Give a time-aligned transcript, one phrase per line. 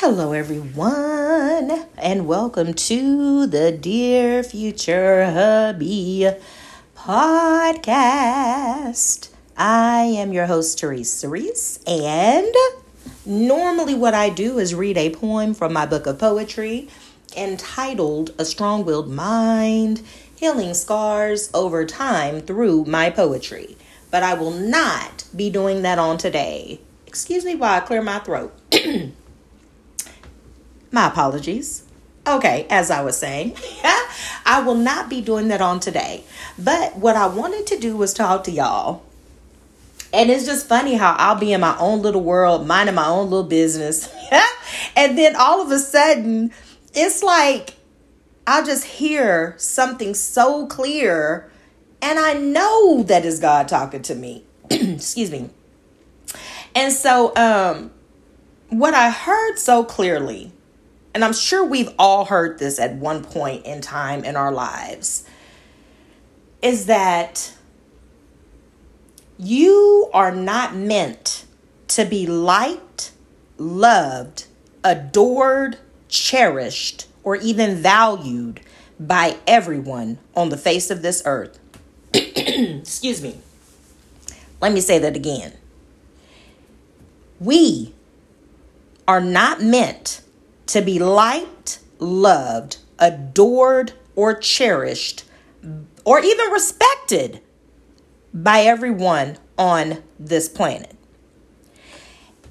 [0.00, 6.30] Hello, everyone, and welcome to the Dear Future Hubby
[6.96, 8.10] podcast.
[9.56, 12.54] I am your host, Therese Cerise, and
[13.26, 16.88] normally what I do is read a poem from my book of poetry
[17.36, 20.02] entitled A Strong Willed Mind
[20.36, 23.76] Healing Scars Over Time Through My Poetry.
[24.12, 26.78] But I will not be doing that on today.
[27.08, 28.56] Excuse me while I clear my throat.
[30.90, 31.84] My apologies.
[32.26, 33.56] Okay, as I was saying,
[34.46, 36.24] I will not be doing that on today.
[36.58, 39.02] But what I wanted to do was talk to y'all.
[40.12, 43.30] And it's just funny how I'll be in my own little world, minding my own
[43.30, 44.12] little business.
[44.96, 46.50] and then all of a sudden,
[46.94, 47.74] it's like
[48.46, 51.50] I'll just hear something so clear,
[52.00, 54.44] and I know that is God talking to me.
[54.70, 55.50] Excuse me.
[56.74, 57.90] And so, um,
[58.70, 60.52] what I heard so clearly
[61.18, 65.24] and I'm sure we've all heard this at one point in time in our lives,
[66.62, 67.52] is that
[69.36, 71.44] you are not meant
[71.88, 73.10] to be liked,
[73.56, 74.46] loved,
[74.84, 78.60] adored, cherished, or even valued
[79.00, 81.58] by everyone on the face of this earth.
[82.14, 83.38] Excuse me.
[84.60, 85.54] Let me say that again.
[87.40, 87.92] We
[89.08, 90.22] are not meant
[90.68, 95.24] to be liked, loved, adored, or cherished,
[96.04, 97.40] or even respected
[98.32, 100.94] by everyone on this planet.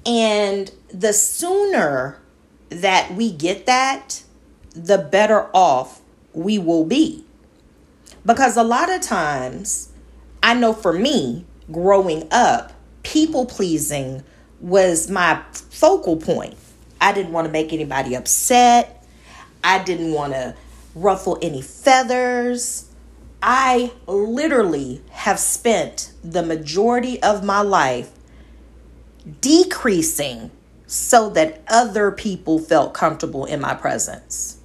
[0.04, 2.20] And the sooner
[2.70, 4.22] that we get that,
[4.72, 6.00] the better off
[6.32, 7.24] we will be.
[8.24, 9.90] Because a lot of times,
[10.42, 12.72] I know for me, growing up,
[13.02, 14.22] people pleasing
[14.60, 16.56] was my focal point.
[17.00, 19.04] I didn't want to make anybody upset.
[19.62, 20.54] I didn't want to
[20.94, 22.88] ruffle any feathers.
[23.42, 28.10] I literally have spent the majority of my life
[29.40, 30.50] decreasing
[30.86, 34.58] so that other people felt comfortable in my presence.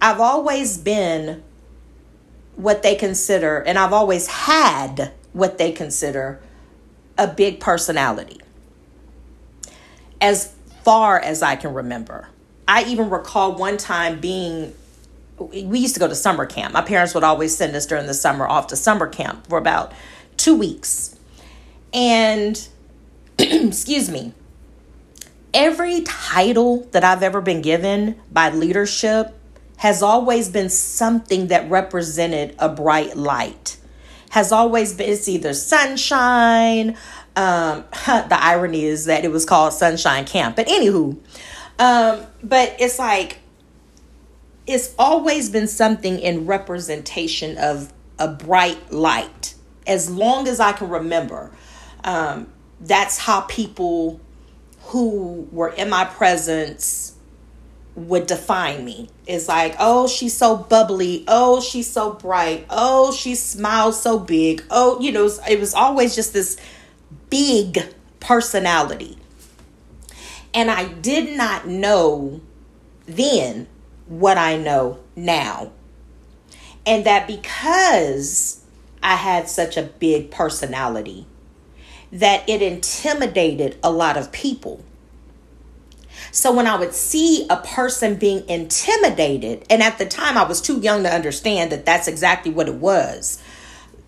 [0.00, 1.42] I've always been
[2.56, 6.40] what they consider, and I've always had what they consider
[7.16, 8.40] a big personality.
[10.20, 10.54] As
[10.84, 12.28] far as I can remember.
[12.66, 14.74] I even recall one time being
[15.38, 16.72] we used to go to summer camp.
[16.72, 19.92] My parents would always send us during the summer off to summer camp for about
[20.36, 21.16] 2 weeks.
[21.92, 22.68] And
[23.38, 24.32] excuse me.
[25.54, 29.34] Every title that I've ever been given by leadership
[29.76, 33.76] has always been something that represented a bright light.
[34.30, 36.96] Has always been it's either sunshine,
[37.36, 40.56] um, the irony is that it was called Sunshine Camp.
[40.56, 41.18] But anywho,
[41.78, 43.38] um, but it's like
[44.66, 49.54] it's always been something in representation of a bright light.
[49.86, 51.50] As long as I can remember,
[52.04, 52.46] um,
[52.80, 54.20] that's how people
[54.86, 57.14] who were in my presence
[57.94, 59.08] would define me.
[59.26, 61.24] It's like, oh, she's so bubbly.
[61.28, 62.66] Oh, she's so bright.
[62.70, 64.62] Oh, she smiles so big.
[64.70, 66.56] Oh, you know, it was always just this
[67.30, 67.78] big
[68.20, 69.18] personality.
[70.54, 72.40] And I did not know
[73.06, 73.66] then
[74.06, 75.72] what I know now.
[76.84, 78.62] And that because
[79.02, 81.26] I had such a big personality,
[82.12, 84.84] that it intimidated a lot of people.
[86.30, 90.60] So when I would see a person being intimidated, and at the time I was
[90.60, 93.42] too young to understand that that's exactly what it was,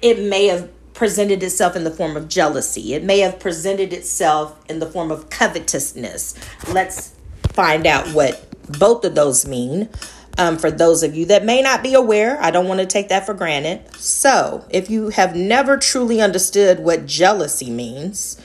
[0.01, 2.95] it may have presented itself in the form of jealousy.
[2.95, 6.35] It may have presented itself in the form of covetousness.
[6.73, 7.15] Let's
[7.53, 8.47] find out what
[8.79, 9.89] both of those mean.
[10.37, 13.09] Um, for those of you that may not be aware, I don't want to take
[13.09, 13.95] that for granted.
[13.97, 18.41] So, if you have never truly understood what jealousy means,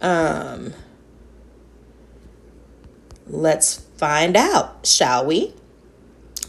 [0.00, 0.72] um,
[3.26, 5.54] let's find out, shall we?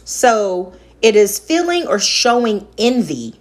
[0.04, 3.37] So, it is feeling or showing envy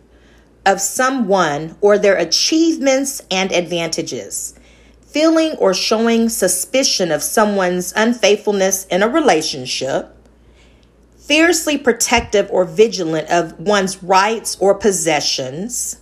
[0.67, 4.53] of someone or their achievements and advantages,
[5.01, 10.13] feeling or showing suspicion of someone's unfaithfulness in a relationship,
[11.17, 16.01] fiercely protective or vigilant of one's rights or possessions,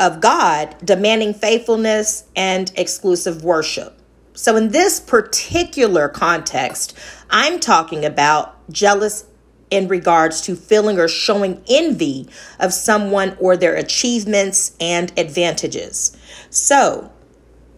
[0.00, 3.96] of God, demanding faithfulness and exclusive worship.
[4.34, 6.98] So, in this particular context,
[7.30, 9.24] I'm talking about jealous
[9.74, 12.28] in regards to feeling or showing envy
[12.60, 16.16] of someone or their achievements and advantages.
[16.48, 17.10] So,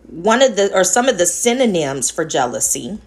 [0.09, 3.01] one of the or some of the synonyms for jealousy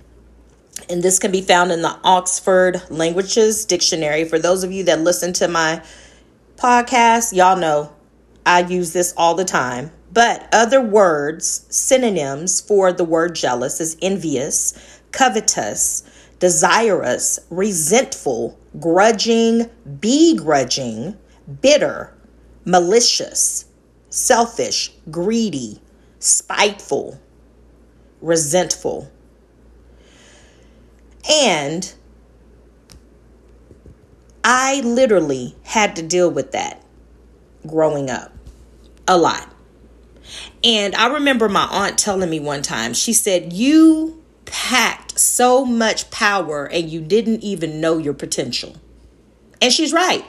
[0.89, 4.25] and this can be found in the Oxford Languages Dictionary.
[4.25, 5.83] For those of you that listen to my
[6.57, 7.94] podcast, y'all know
[8.45, 9.91] I use this all the time.
[10.12, 14.74] But other words, synonyms for the word jealous is envious,
[15.12, 16.03] covetous,
[16.39, 19.69] desirous, resentful, grudging,
[20.00, 21.18] begrudging,
[21.62, 22.13] bitter,
[22.66, 23.66] malicious,
[24.10, 25.81] selfish, greedy,
[26.19, 27.19] spiteful,
[28.21, 29.12] resentful.
[31.30, 31.94] And
[34.44, 36.83] I literally had to deal with that
[37.68, 38.31] growing up
[39.07, 39.54] a lot.
[40.63, 46.10] And I remember my aunt telling me one time, she said, You packed so much
[46.12, 48.75] power and you didn't even know your potential.
[49.62, 50.25] And she's right.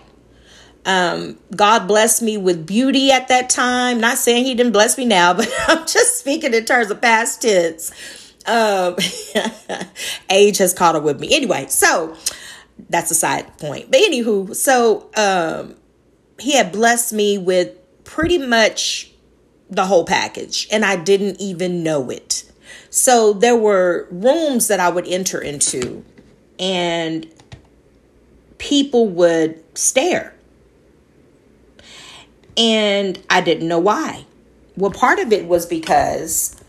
[0.84, 4.00] Um, God blessed me with beauty at that time.
[4.00, 7.42] Not saying He didn't bless me now, but I'm just speaking in terms of past
[7.42, 7.92] tense.
[8.46, 8.96] Um,
[10.30, 11.34] age has caught up with me.
[11.34, 12.16] Anyway, so
[12.88, 13.90] that's a side point.
[13.90, 15.76] But anywho, so um,
[16.38, 19.12] He had blessed me with pretty much
[19.68, 22.49] the whole package, and I didn't even know it.
[22.90, 26.04] So there were rooms that I would enter into,
[26.58, 27.26] and
[28.58, 30.34] people would stare.
[32.56, 34.26] And I didn't know why.
[34.76, 36.60] Well, part of it was because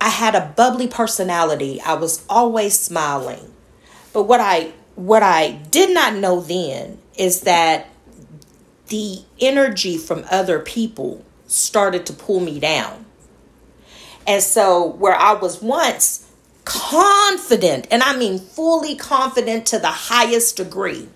[0.00, 1.80] I had a bubbly personality.
[1.80, 3.52] I was always smiling.
[4.12, 7.88] But what I what I did not know then is that
[8.88, 13.06] the energy from other people started to pull me down.
[14.30, 16.30] And so, where I was once
[16.64, 21.08] confident, and I mean fully confident to the highest degree,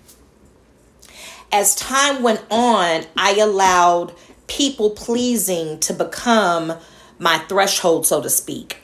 [1.49, 4.13] as time went on, I allowed
[4.47, 6.73] people pleasing to become
[7.17, 8.79] my threshold, so to speak.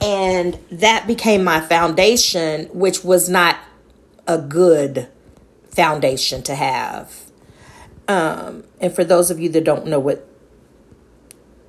[0.00, 3.58] And that became my foundation, which was not
[4.26, 5.06] a good
[5.70, 7.30] foundation to have.
[8.08, 10.28] Um, and for those of you that don't know what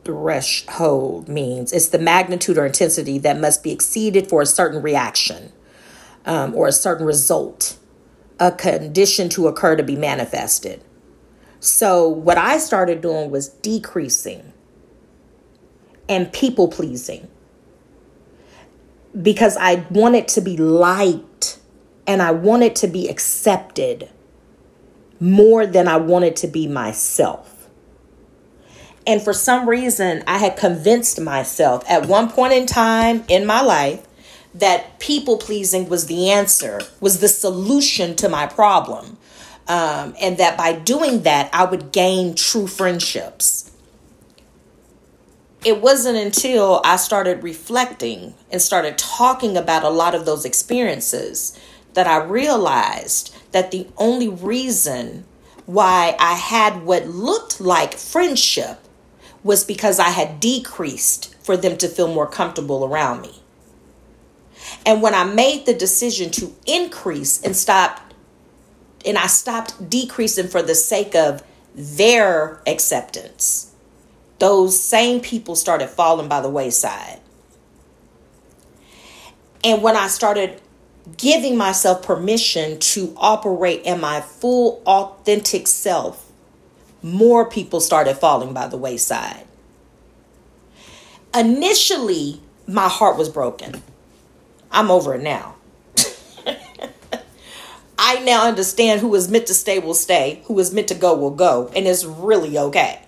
[0.10, 5.52] threshold means, it's the magnitude or intensity that must be exceeded for a certain reaction
[6.26, 7.78] um, or a certain result,
[8.40, 10.84] a condition to occur to be manifested.
[11.60, 14.54] So, what I started doing was decreasing
[16.08, 17.28] and people pleasing
[19.22, 21.60] because I wanted to be liked
[22.08, 24.10] and I wanted to be accepted
[25.20, 27.59] more than I wanted to be myself.
[29.10, 33.60] And for some reason, I had convinced myself at one point in time in my
[33.60, 34.06] life
[34.54, 39.18] that people pleasing was the answer, was the solution to my problem.
[39.68, 43.72] Um, and that by doing that, I would gain true friendships.
[45.66, 51.60] It wasn't until I started reflecting and started talking about a lot of those experiences
[51.96, 55.26] that I realized that the only reason
[55.66, 58.86] why I had what looked like friendship
[59.44, 63.42] was because I had decreased for them to feel more comfortable around me.
[64.86, 68.02] And when I made the decision to increase and stop,
[69.06, 71.44] and I stopped decreasing for the sake of
[71.74, 73.72] their acceptance,
[74.40, 77.20] those same people started falling by the wayside.
[79.64, 80.62] And when I started
[81.18, 86.29] giving myself permission to operate in my full authentic self,
[87.02, 89.46] more people started falling by the wayside.
[91.34, 93.82] Initially, my heart was broken.
[94.72, 95.56] I'm over it now.
[98.00, 101.16] I now understand who is meant to stay will stay, who is meant to go
[101.16, 103.02] will go, and it's really okay.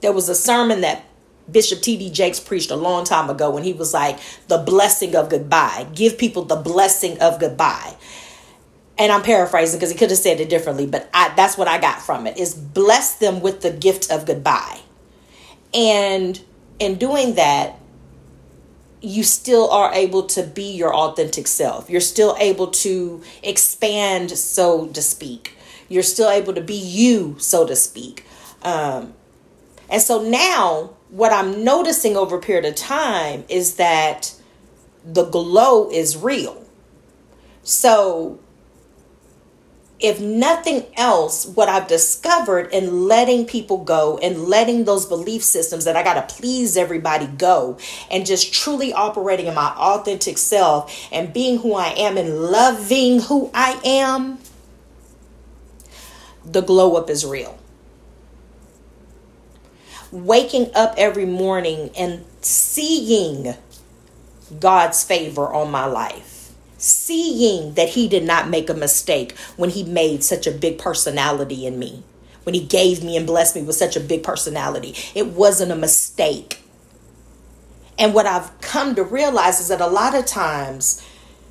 [0.00, 1.04] There was a sermon that
[1.50, 2.10] Bishop T.D.
[2.10, 5.86] Jakes preached a long time ago when he was like, the blessing of goodbye.
[5.94, 7.96] Give people the blessing of goodbye.
[8.98, 11.78] And I'm paraphrasing because he could have said it differently, but I, that's what I
[11.78, 14.80] got from it is bless them with the gift of goodbye.
[15.72, 16.40] And
[16.80, 17.78] in doing that,
[19.00, 21.88] you still are able to be your authentic self.
[21.88, 25.56] You're still able to expand, so to speak.
[25.88, 28.24] You're still able to be you, so to speak.
[28.62, 29.14] Um,
[29.88, 34.34] and so now what I'm noticing over a period of time is that
[35.04, 36.64] the glow is real.
[37.62, 38.40] So,
[40.00, 45.84] if nothing else, what I've discovered in letting people go and letting those belief systems
[45.86, 47.78] that I got to please everybody go
[48.10, 53.22] and just truly operating in my authentic self and being who I am and loving
[53.22, 54.38] who I am,
[56.44, 57.58] the glow up is real.
[60.12, 63.54] Waking up every morning and seeing
[64.60, 66.27] God's favor on my life,
[66.78, 71.66] seeing that He did not make a mistake when He made such a big personality
[71.66, 72.02] in me,
[72.44, 74.94] when He gave me and blessed me with such a big personality.
[75.14, 76.62] It wasn't a mistake.
[77.98, 81.04] And what I've come to realize is that a lot of times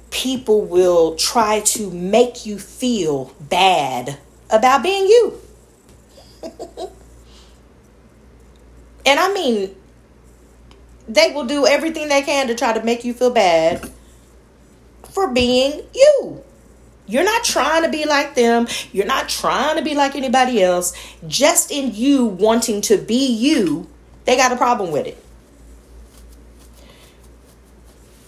[0.10, 4.18] people will try to make you feel bad
[4.50, 5.42] about being you.
[9.06, 9.76] and I mean,
[11.10, 13.92] they will do everything they can to try to make you feel bad
[15.18, 16.44] for being you.
[17.08, 18.68] You're not trying to be like them.
[18.92, 20.94] You're not trying to be like anybody else.
[21.28, 23.90] Just in you wanting to be you,
[24.26, 25.18] they got a problem with it.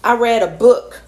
[0.03, 1.03] I read a book,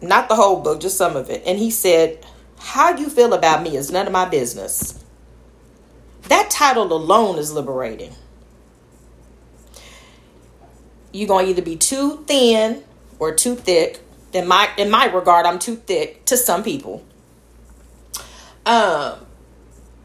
[0.00, 2.24] not the whole book, just some of it, and he said,
[2.58, 5.04] How you feel about me is none of my business.
[6.28, 8.14] That title alone is liberating
[11.12, 12.82] you're gonna either be too thin
[13.18, 14.00] or too thick.
[14.32, 17.04] In my in my regard, I'm too thick to some people.
[18.66, 19.14] Um,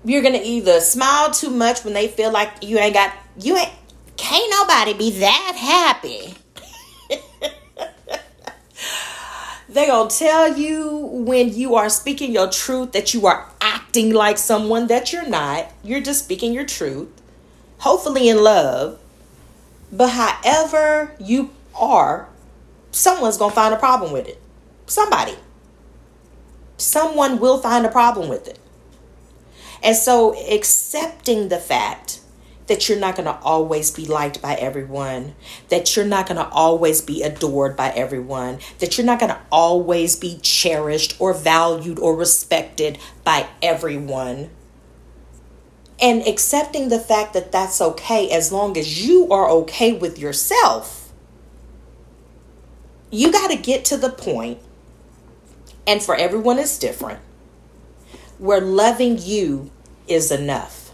[0.05, 3.71] you're gonna either smile too much when they feel like you ain't got you ain't
[4.15, 6.35] can't nobody be that happy.
[9.69, 14.37] they gonna tell you when you are speaking your truth that you are acting like
[14.37, 15.71] someone that you're not.
[15.83, 17.09] You're just speaking your truth,
[17.79, 18.99] hopefully in love.
[19.91, 22.27] But however you are,
[22.93, 24.41] someone's going to find a problem with it.
[24.85, 25.35] Somebody.
[26.77, 28.59] Someone will find a problem with it.
[29.83, 32.21] And so accepting the fact
[32.67, 35.35] that you're not going to always be liked by everyone,
[35.67, 39.41] that you're not going to always be adored by everyone, that you're not going to
[39.51, 44.49] always be cherished or valued or respected by everyone
[46.01, 51.02] and accepting the fact that that's okay as long as you are okay with yourself.
[53.13, 54.57] You got to get to the point,
[55.85, 57.19] and for everyone it's different,
[58.39, 59.69] where loving you
[60.07, 60.91] is enough.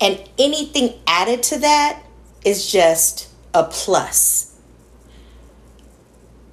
[0.00, 2.02] And anything added to that
[2.44, 4.58] is just a plus.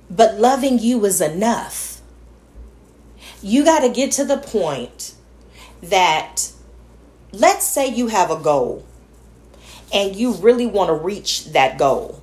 [0.07, 2.01] But loving you is enough.
[3.41, 5.15] You got to get to the point
[5.81, 6.51] that
[7.31, 8.85] let's say you have a goal
[9.91, 12.21] and you really want to reach that goal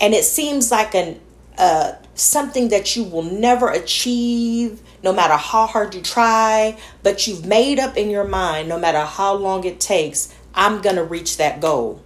[0.00, 1.20] and it seems like an
[1.58, 7.44] uh, something that you will never achieve no matter how hard you try but you've
[7.46, 11.36] made up in your mind no matter how long it takes i'm going to reach
[11.36, 12.02] that goal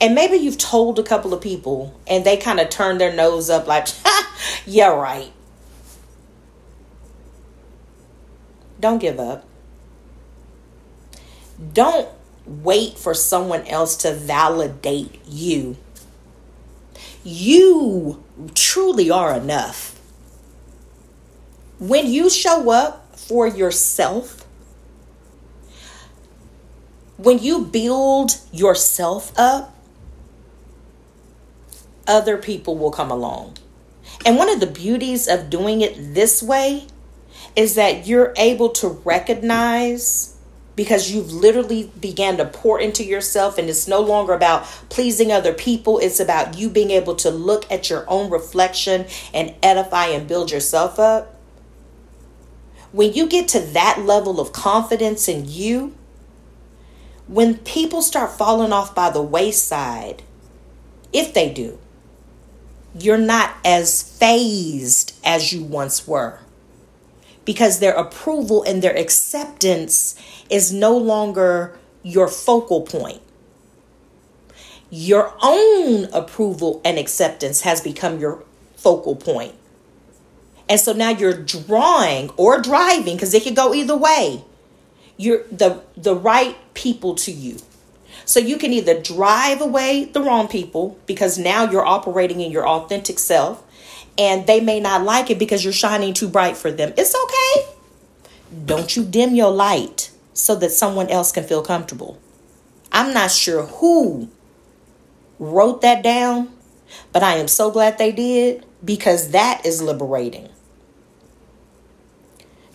[0.00, 3.48] and maybe you've told a couple of people and they kind of turn their nose
[3.48, 3.88] up like
[4.66, 5.32] yeah right
[8.84, 9.44] Don't give up.
[11.72, 12.06] Don't
[12.44, 15.78] wait for someone else to validate you.
[17.24, 18.22] You
[18.54, 19.98] truly are enough.
[21.78, 24.46] When you show up for yourself,
[27.16, 29.74] when you build yourself up,
[32.06, 33.56] other people will come along.
[34.26, 36.86] And one of the beauties of doing it this way
[37.56, 40.33] is that you're able to recognize
[40.76, 45.52] because you've literally began to pour into yourself and it's no longer about pleasing other
[45.52, 45.98] people.
[45.98, 50.50] It's about you being able to look at your own reflection and edify and build
[50.50, 51.34] yourself up.
[52.92, 55.94] When you get to that level of confidence in you
[57.26, 60.22] when people start falling off by the wayside
[61.12, 61.78] if they do
[62.98, 66.38] you're not as phased as you once were
[67.44, 70.14] because their approval and their acceptance
[70.50, 73.20] is no longer your focal point.
[74.90, 78.44] Your own approval and acceptance has become your
[78.76, 79.54] focal point.
[80.68, 84.44] And so now you're drawing or driving because it could go either way.
[85.16, 87.58] You're the the right people to you.
[88.24, 92.66] So you can either drive away the wrong people because now you're operating in your
[92.66, 93.62] authentic self
[94.16, 96.92] and they may not like it because you're shining too bright for them.
[96.96, 97.74] It's okay.
[98.64, 102.20] Don't you dim your light so that someone else can feel comfortable.
[102.92, 104.28] I'm not sure who
[105.38, 106.50] wrote that down,
[107.12, 110.48] but I am so glad they did because that is liberating.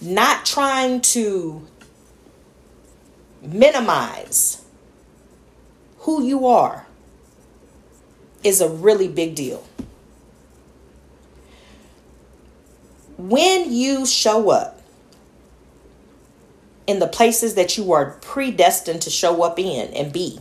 [0.02, 1.66] Not trying to
[3.42, 4.64] minimize
[6.00, 6.86] who you are
[8.44, 9.66] is a really big deal.
[13.20, 14.82] When you show up
[16.88, 20.40] in the places that you are predestined to show up in and be,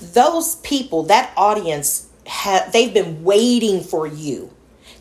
[0.00, 4.50] those people, that audience, have they've been waiting for you.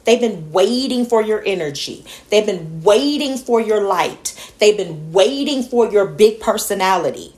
[0.06, 2.04] They've been waiting for your energy.
[2.30, 4.54] They've been waiting for your light.
[4.58, 7.36] They've been waiting for your big personality.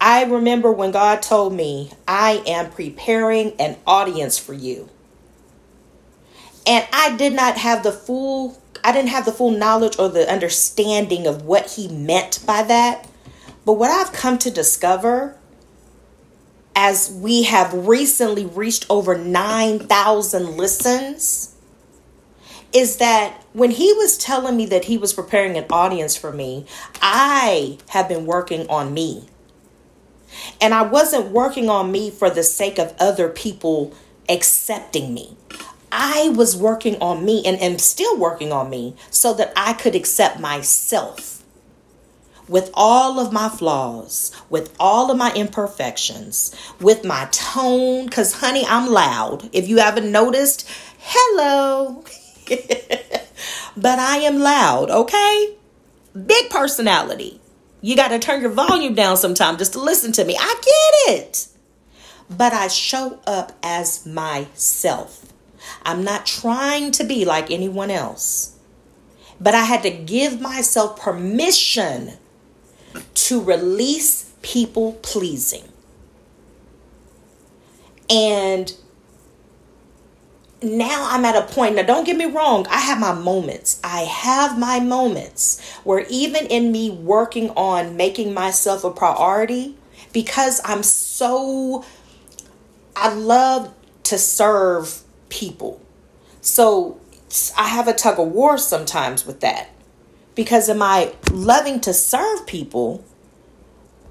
[0.00, 4.88] I remember when God told me, I am preparing an audience for you.
[6.70, 10.30] And I did not have the full I didn't have the full knowledge or the
[10.32, 13.06] understanding of what he meant by that.
[13.66, 15.36] But what I've come to discover
[16.74, 21.54] as we have recently reached over 9,000 listens
[22.72, 26.64] is that when he was telling me that he was preparing an audience for me,
[27.02, 29.28] I have been working on me.
[30.60, 33.92] And I wasn't working on me for the sake of other people
[34.28, 35.36] accepting me.
[35.92, 39.94] I was working on me and am still working on me so that I could
[39.94, 41.40] accept myself
[42.50, 48.64] with all of my flaws, with all of my imperfections, with my tone, because honey,
[48.66, 49.48] I'm loud.
[49.52, 50.68] If you haven't noticed,
[50.98, 52.04] hello.
[53.76, 55.54] but I am loud, okay?
[56.26, 57.40] Big personality.
[57.82, 60.36] You got to turn your volume down sometime just to listen to me.
[60.38, 60.54] I
[61.06, 61.46] get it.
[62.28, 65.24] But I show up as myself.
[65.82, 68.56] I'm not trying to be like anyone else.
[69.40, 72.12] But I had to give myself permission
[73.14, 75.64] to release people pleasing.
[78.10, 78.72] And
[80.62, 81.76] now I'm at a point.
[81.76, 83.80] Now, don't get me wrong, I have my moments.
[83.82, 89.76] I have my moments where, even in me working on making myself a priority,
[90.12, 91.84] because I'm so,
[92.94, 93.72] I love
[94.04, 95.80] to serve people.
[96.40, 97.00] So
[97.56, 99.70] I have a tug of war sometimes with that.
[100.34, 103.04] Because in my loving to serve people,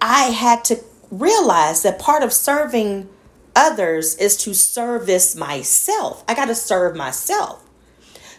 [0.02, 0.80] I had to
[1.12, 3.10] realize that part of serving
[3.56, 6.24] others is to service myself.
[6.28, 7.64] I got to serve myself.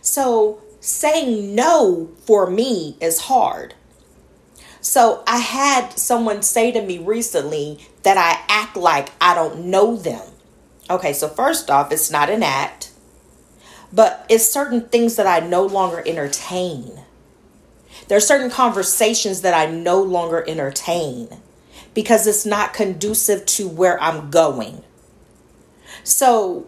[0.03, 3.75] So saying no for me is hard.
[4.81, 9.97] So I had someone say to me recently that I act like I don't know
[9.97, 10.23] them.
[10.91, 12.91] Okay, so first off, it's not an act,
[13.93, 17.01] but it's certain things that I no longer entertain.
[18.09, 21.29] There are certain conversations that I no longer entertain
[21.95, 24.83] because it's not conducive to where I'm going.
[26.03, 26.67] So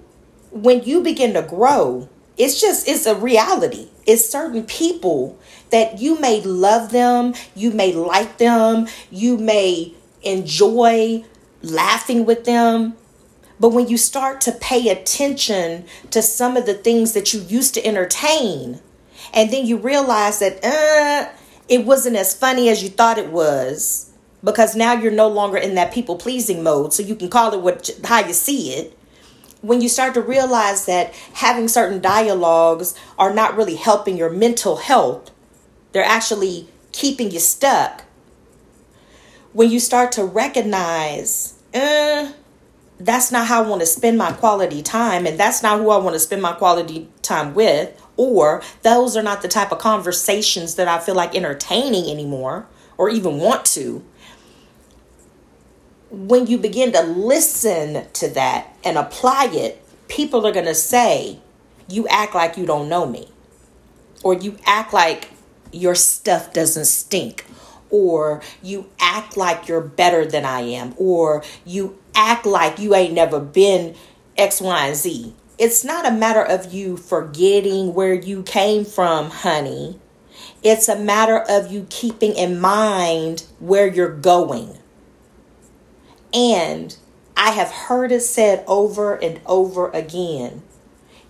[0.52, 3.88] when you begin to grow, it's just it's a reality.
[4.06, 5.36] It's certain people
[5.70, 11.24] that you may love them, you may like them, you may enjoy
[11.62, 12.96] laughing with them,
[13.62, 17.74] but when you start to pay attention to some of the things that you used
[17.74, 18.80] to entertain,
[19.32, 21.32] and then you realize that uh,
[21.68, 24.10] it wasn't as funny as you thought it was,
[24.42, 27.60] because now you're no longer in that people pleasing mode, so you can call it
[27.60, 28.98] what how you see it.
[29.60, 34.78] When you start to realize that having certain dialogues are not really helping your mental
[34.78, 35.30] health,
[35.92, 38.02] they're actually keeping you stuck.
[39.52, 42.32] When you start to recognize, uh,
[43.04, 45.96] that's not how I want to spend my quality time, and that's not who I
[45.96, 50.76] want to spend my quality time with, or those are not the type of conversations
[50.76, 54.04] that I feel like entertaining anymore or even want to.
[56.10, 61.38] When you begin to listen to that and apply it, people are going to say,
[61.88, 63.28] You act like you don't know me,
[64.22, 65.30] or you act like
[65.72, 67.46] your stuff doesn't stink,
[67.92, 73.14] or you act like you're better than I am, or you act like you ain't
[73.14, 73.94] never been
[74.36, 75.34] X, Y, and Z.
[75.58, 80.00] It's not a matter of you forgetting where you came from, honey.
[80.64, 84.78] It's a matter of you keeping in mind where you're going.
[86.34, 86.96] And
[87.36, 90.62] I have heard it said over and over again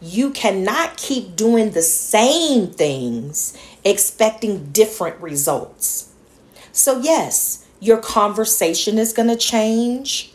[0.02, 6.11] you cannot keep doing the same things expecting different results.
[6.72, 10.32] So, yes, your conversation is going to change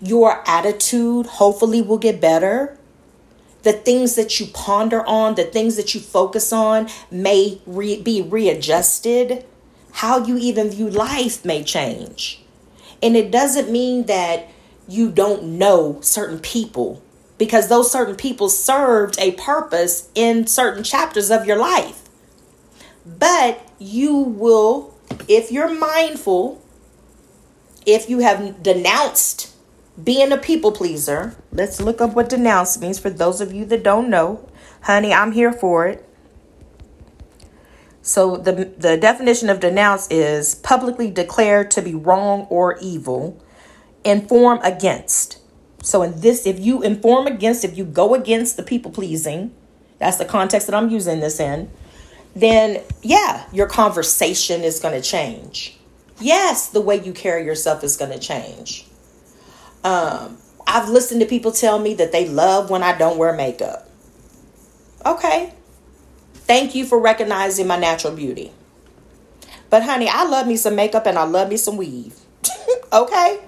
[0.00, 2.78] your attitude hopefully will get better.
[3.62, 8.22] The things that you ponder on, the things that you focus on may re- be
[8.22, 9.44] readjusted.
[9.92, 12.42] How you even view life may change.
[13.02, 14.48] And it doesn't mean that
[14.86, 17.02] you don't know certain people
[17.36, 22.08] because those certain people served a purpose in certain chapters of your life.
[23.04, 24.94] But you will,
[25.28, 26.62] if you're mindful,
[27.86, 29.54] if you have denounced
[30.02, 31.34] being a people pleaser.
[31.52, 34.48] Let's look up what denounce means for those of you that don't know.
[34.82, 36.04] Honey, I'm here for it.
[38.02, 43.42] So the the definition of denounce is publicly declared to be wrong or evil,
[44.04, 45.38] inform against.
[45.82, 49.52] So in this, if you inform against, if you go against the people pleasing,
[49.98, 51.70] that's the context that I'm using this in,
[52.40, 55.78] then yeah, your conversation is going to change.
[56.20, 58.86] Yes, the way you carry yourself is going to change.
[59.84, 63.88] Um, I've listened to people tell me that they love when I don't wear makeup.
[65.06, 65.54] Okay.
[66.34, 68.52] Thank you for recognizing my natural beauty.
[69.70, 72.18] But honey, I love me some makeup and I love me some weave.
[72.92, 73.40] okay?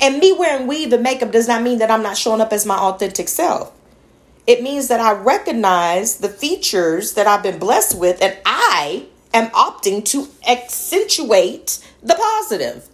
[0.00, 2.66] And me wearing weave and makeup does not mean that I'm not showing up as
[2.66, 3.72] my authentic self.
[4.46, 9.50] It means that I recognize the features that I've been blessed with and I am
[9.50, 12.88] opting to accentuate the positive.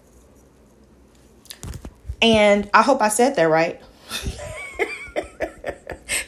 [2.21, 3.81] And I hope I said that right.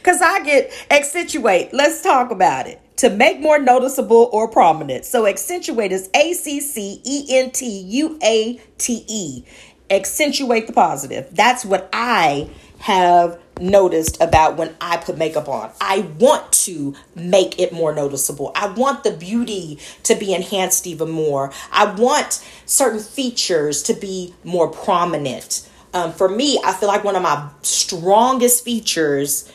[0.01, 1.73] Because I get accentuate.
[1.73, 2.81] Let's talk about it.
[2.97, 5.05] To make more noticeable or prominent.
[5.05, 9.43] So accentuate is A C C E N T U A T E.
[9.89, 11.27] Accentuate the positive.
[11.31, 12.49] That's what I
[12.81, 15.71] have noticed about when I put makeup on.
[15.79, 18.51] I want to make it more noticeable.
[18.55, 21.53] I want the beauty to be enhanced even more.
[21.71, 25.69] I want certain features to be more prominent.
[25.93, 29.51] Um, for me, I feel like one of my strongest features,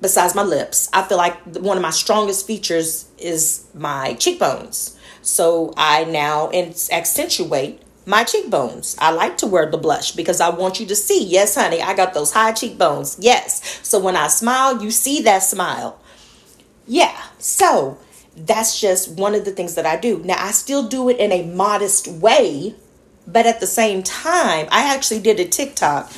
[0.00, 4.96] besides my lips, I feel like one of my strongest features is my cheekbones.
[5.20, 6.50] So I now
[6.90, 8.96] accentuate my cheekbones.
[8.98, 11.94] I like to wear the blush because I want you to see, yes, honey, I
[11.94, 13.18] got those high cheekbones.
[13.20, 13.80] Yes.
[13.86, 16.00] So when I smile, you see that smile.
[16.86, 17.22] Yeah.
[17.38, 17.98] So
[18.34, 20.22] that's just one of the things that I do.
[20.24, 22.74] Now, I still do it in a modest way,
[23.26, 26.10] but at the same time, I actually did a TikTok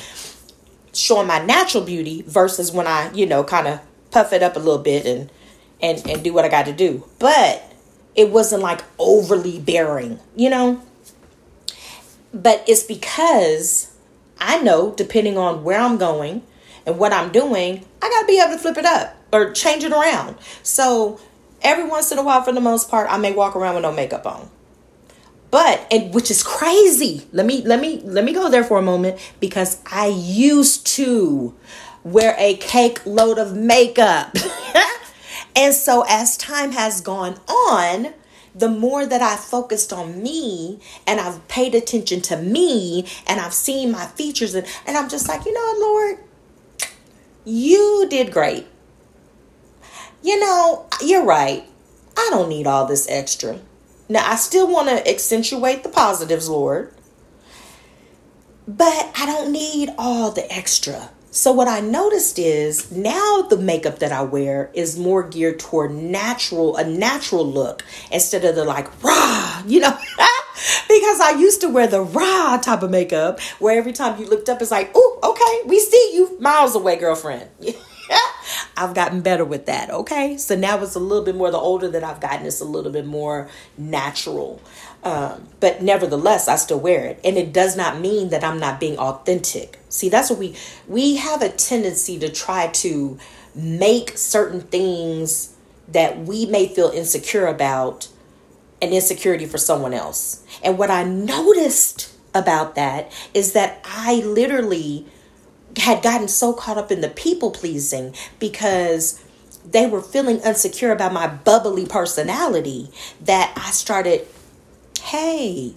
[0.93, 4.59] showing my natural beauty versus when I, you know, kind of puff it up a
[4.59, 5.29] little bit and
[5.81, 7.03] and and do what I got to do.
[7.19, 7.63] But
[8.15, 10.81] it wasn't like overly bearing, you know?
[12.33, 13.91] But it's because
[14.39, 16.43] I know, depending on where I'm going
[16.85, 19.83] and what I'm doing, I got to be able to flip it up or change
[19.83, 20.37] it around.
[20.63, 21.19] So
[21.61, 23.91] every once in a while, for the most part, I may walk around with no
[23.91, 24.49] makeup on.
[25.51, 27.27] But and which is crazy.
[27.33, 31.53] Let me let me let me go there for a moment because I used to
[32.03, 34.33] wear a cake load of makeup.
[35.55, 38.13] and so as time has gone on,
[38.53, 43.53] the more that I focused on me and I've paid attention to me and I've
[43.53, 46.17] seen my features and, and I'm just like, you know Lord,
[47.45, 48.67] you did great.
[50.23, 51.63] You know, you're right.
[52.15, 53.59] I don't need all this extra.
[54.07, 56.93] Now, I still want to accentuate the positives, Lord,
[58.67, 61.09] but I don't need all the extra.
[61.33, 65.91] So what I noticed is now the makeup that I wear is more geared toward
[65.91, 69.91] natural, a natural look instead of the like raw, you know,
[70.89, 74.49] because I used to wear the raw type of makeup where every time you looked
[74.49, 77.49] up, it's like, oh, okay, we see you miles away, girlfriend.
[78.75, 79.89] I've gotten better with that.
[79.89, 80.35] Okay.
[80.37, 82.91] So now it's a little bit more, the older that I've gotten, it's a little
[82.91, 84.61] bit more natural.
[85.03, 87.19] Um, but nevertheless, I still wear it.
[87.23, 89.79] And it does not mean that I'm not being authentic.
[89.89, 90.55] See, that's what we,
[90.87, 93.17] we have a tendency to try to
[93.55, 95.55] make certain things
[95.87, 98.07] that we may feel insecure about
[98.81, 100.43] an insecurity for someone else.
[100.63, 105.05] And what I noticed about that is that I literally
[105.77, 109.23] had gotten so caught up in the people pleasing because
[109.69, 112.89] they were feeling insecure about my bubbly personality
[113.21, 114.27] that I started,
[115.01, 115.75] hey,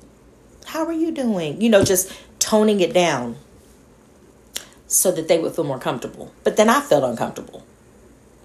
[0.67, 1.61] how are you doing?
[1.61, 3.37] You know, just toning it down
[4.87, 6.33] so that they would feel more comfortable.
[6.45, 7.65] But then I felt uncomfortable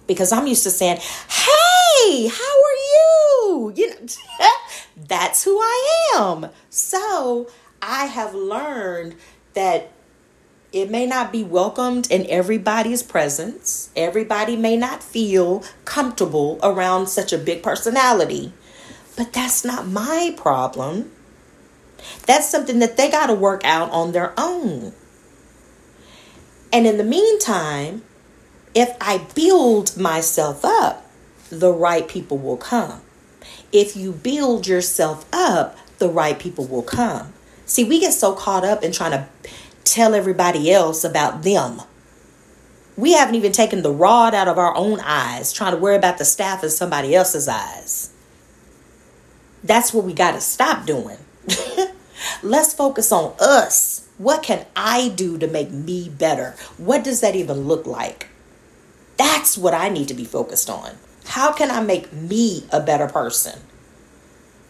[0.06, 3.72] because I'm used to saying, hey, how are you?
[3.76, 4.06] You know,
[4.96, 6.48] that's who I am.
[6.68, 7.48] So
[7.82, 9.16] I have learned
[9.54, 9.92] that
[10.72, 13.90] it may not be welcomed in everybody's presence.
[13.96, 18.52] Everybody may not feel comfortable around such a big personality.
[19.16, 21.10] But that's not my problem.
[22.26, 24.92] That's something that they got to work out on their own.
[26.72, 28.02] And in the meantime,
[28.74, 31.06] if I build myself up,
[31.50, 33.00] the right people will come.
[33.72, 37.32] If you build yourself up, the right people will come.
[37.66, 39.28] See, we get so caught up in trying to
[39.84, 41.82] tell everybody else about them.
[42.96, 46.18] We haven't even taken the rod out of our own eyes, trying to worry about
[46.18, 48.09] the staff in somebody else's eyes.
[49.62, 51.18] That's what we got to stop doing.
[52.42, 54.08] Let's focus on us.
[54.18, 56.54] What can I do to make me better?
[56.76, 58.28] What does that even look like?
[59.16, 60.92] That's what I need to be focused on.
[61.26, 63.60] How can I make me a better person?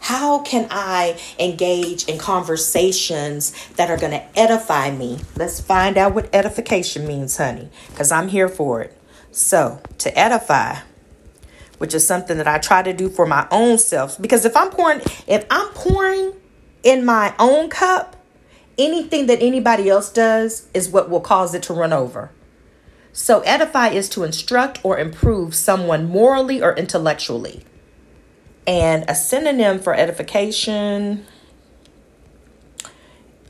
[0.01, 5.19] How can I engage in conversations that are going to edify me?
[5.35, 8.97] Let's find out what edification means, honey, because I'm here for it.
[9.31, 10.79] So, to edify,
[11.81, 14.69] which is something that I try to do for my own self, because if I'm
[14.69, 16.33] pouring, if I'm pouring
[16.83, 18.15] in my own cup,
[18.77, 22.29] anything that anybody else does is what will cause it to run over.
[23.13, 27.65] So, edify is to instruct or improve someone morally or intellectually.
[28.67, 31.25] And a synonym for edification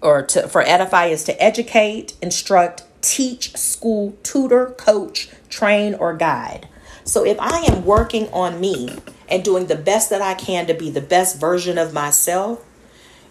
[0.01, 6.69] or to, for edify is to educate, instruct, teach, school, tutor, coach, train, or guide.
[7.11, 8.87] So if I am working on me
[9.27, 12.63] and doing the best that I can to be the best version of myself,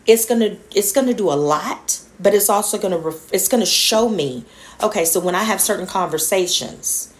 [0.07, 3.33] it's going to it's going to do a lot, but it's also going to ref,
[3.33, 4.45] it's going to show me
[4.83, 7.15] okay, so when I have certain conversations,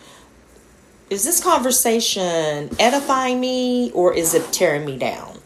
[1.09, 5.40] is this conversation edifying me or is it tearing me down?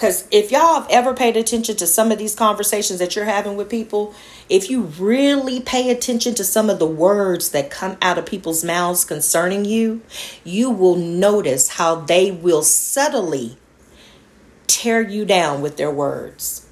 [0.00, 3.58] Because if y'all have ever paid attention to some of these conversations that you're having
[3.58, 4.14] with people,
[4.48, 8.64] if you really pay attention to some of the words that come out of people's
[8.64, 10.00] mouths concerning you,
[10.42, 13.58] you will notice how they will subtly
[14.66, 16.66] tear you down with their words.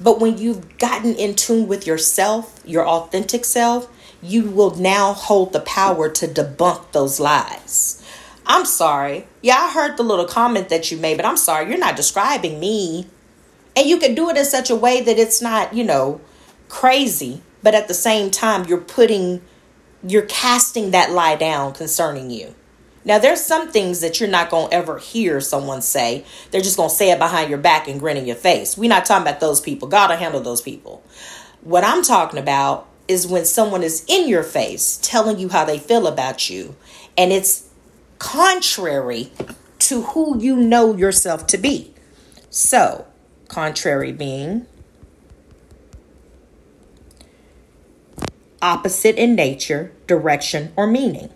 [0.00, 3.86] But when you've gotten in tune with yourself, your authentic self,
[4.22, 7.97] you will now hold the power to debunk those lies.
[8.48, 9.26] I'm sorry.
[9.42, 12.58] Yeah, I heard the little comment that you made, but I'm sorry, you're not describing
[12.58, 13.06] me.
[13.76, 16.20] And you can do it in such a way that it's not, you know,
[16.68, 19.42] crazy, but at the same time, you're putting,
[20.02, 22.54] you're casting that lie down concerning you.
[23.04, 26.24] Now, there's some things that you're not going to ever hear someone say.
[26.50, 28.76] They're just going to say it behind your back and grin in your face.
[28.76, 29.88] We're not talking about those people.
[29.88, 31.04] God will handle those people.
[31.60, 35.78] What I'm talking about is when someone is in your face telling you how they
[35.78, 36.76] feel about you
[37.16, 37.67] and it's
[38.18, 39.30] contrary
[39.80, 41.94] to who you know yourself to be.
[42.50, 43.06] So,
[43.48, 44.66] contrary being
[48.60, 51.30] opposite in nature, direction, or meaning.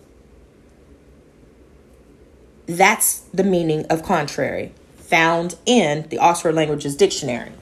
[2.66, 7.52] That's the meaning of contrary found in the Oxford Languages Dictionary.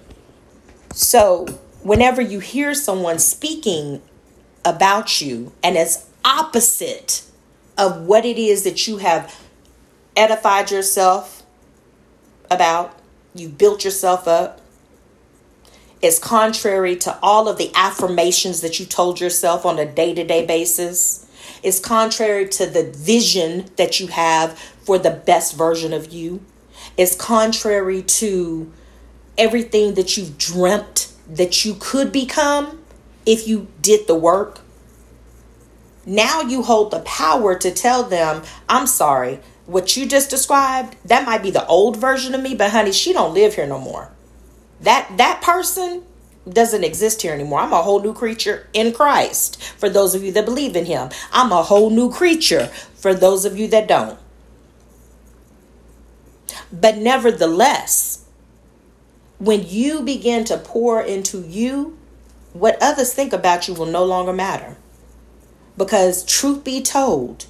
[0.92, 1.46] So,
[1.82, 4.02] whenever you hear someone speaking
[4.64, 7.22] about you and it's opposite
[7.80, 9.42] of what it is that you have
[10.14, 11.42] edified yourself
[12.50, 12.98] about,
[13.34, 14.60] you built yourself up,
[16.02, 20.22] is contrary to all of the affirmations that you told yourself on a day to
[20.24, 21.26] day basis.
[21.62, 26.44] It's contrary to the vision that you have for the best version of you.
[26.98, 28.70] It's contrary to
[29.38, 32.82] everything that you've dreamt that you could become
[33.24, 34.60] if you did the work.
[36.10, 41.24] Now you hold the power to tell them, I'm sorry, what you just described, that
[41.24, 44.10] might be the old version of me, but honey, she don't live here no more.
[44.80, 46.02] That that person
[46.48, 47.60] doesn't exist here anymore.
[47.60, 49.62] I'm a whole new creature in Christ.
[49.62, 53.44] For those of you that believe in him, I'm a whole new creature for those
[53.44, 54.18] of you that don't.
[56.72, 58.24] But nevertheless,
[59.38, 61.96] when you begin to pour into you,
[62.52, 64.76] what others think about you will no longer matter.
[65.76, 67.46] Because, truth be told,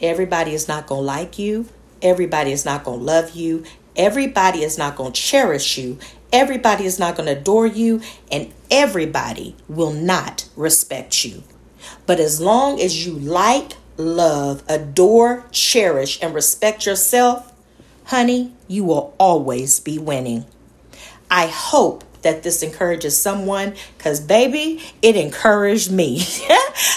[0.00, 1.68] everybody is not going to like you,
[2.02, 3.64] everybody is not going to love you,
[3.96, 5.98] everybody is not going to cherish you,
[6.32, 11.42] everybody is not going to adore you, and everybody will not respect you.
[12.06, 17.52] But as long as you like, love, adore, cherish, and respect yourself,
[18.04, 20.44] honey, you will always be winning.
[21.30, 26.20] I hope that this encourages someone because, baby, it encouraged me.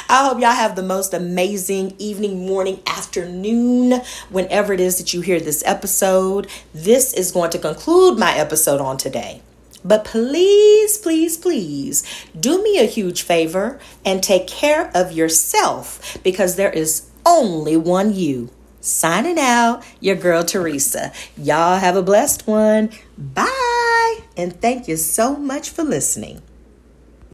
[0.09, 5.21] I hope y'all have the most amazing evening, morning, afternoon, whenever it is that you
[5.21, 6.47] hear this episode.
[6.73, 9.41] This is going to conclude my episode on today.
[9.83, 12.03] But please, please, please
[12.37, 18.13] do me a huge favor and take care of yourself because there is only one
[18.13, 18.49] you.
[18.85, 21.11] Signing out, your girl Teresa.
[21.35, 22.91] Y'all have a blessed one.
[23.17, 24.19] Bye.
[24.37, 26.43] And thank you so much for listening.